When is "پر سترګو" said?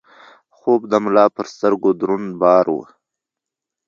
1.35-1.89